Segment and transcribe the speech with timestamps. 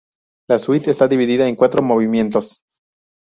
[0.49, 2.63] La suite está dividida en cuatro movimientos.